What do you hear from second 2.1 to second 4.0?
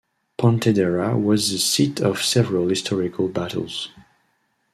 several historical battles.